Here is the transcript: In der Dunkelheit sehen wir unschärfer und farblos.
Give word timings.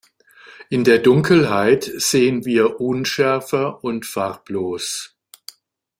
In 0.71 0.83
der 0.83 0.97
Dunkelheit 0.97 1.83
sehen 1.83 2.43
wir 2.43 2.81
unschärfer 2.81 3.83
und 3.83 4.07
farblos. 4.07 5.15